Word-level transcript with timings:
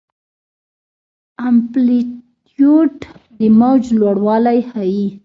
امپلیتیوډ 1.47 2.93
د 3.37 3.39
موج 3.59 3.83
لوړوالی 3.99 4.59
ښيي. 4.69 5.05